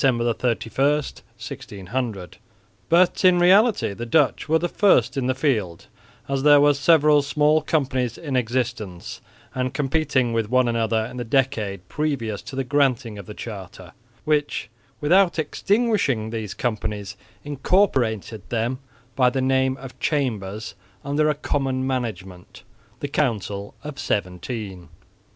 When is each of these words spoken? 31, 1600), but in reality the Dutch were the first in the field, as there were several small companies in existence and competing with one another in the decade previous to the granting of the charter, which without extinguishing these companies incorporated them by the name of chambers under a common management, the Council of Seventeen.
31, 0.01 0.25
1600), 0.33 2.37
but 2.89 3.23
in 3.23 3.37
reality 3.37 3.93
the 3.93 4.03
Dutch 4.03 4.49
were 4.49 4.57
the 4.57 4.67
first 4.67 5.15
in 5.15 5.27
the 5.27 5.35
field, 5.35 5.85
as 6.27 6.41
there 6.41 6.59
were 6.59 6.73
several 6.73 7.21
small 7.21 7.61
companies 7.61 8.17
in 8.17 8.35
existence 8.35 9.21
and 9.53 9.75
competing 9.75 10.33
with 10.33 10.49
one 10.49 10.67
another 10.67 11.05
in 11.05 11.17
the 11.17 11.23
decade 11.23 11.87
previous 11.87 12.41
to 12.41 12.55
the 12.55 12.63
granting 12.63 13.19
of 13.19 13.27
the 13.27 13.35
charter, 13.35 13.91
which 14.25 14.71
without 14.99 15.37
extinguishing 15.37 16.31
these 16.31 16.55
companies 16.55 17.15
incorporated 17.43 18.41
them 18.49 18.79
by 19.15 19.29
the 19.29 19.39
name 19.39 19.77
of 19.77 19.99
chambers 19.99 20.73
under 21.05 21.29
a 21.29 21.35
common 21.35 21.85
management, 21.85 22.63
the 23.01 23.07
Council 23.07 23.75
of 23.83 23.99
Seventeen. 23.99 24.89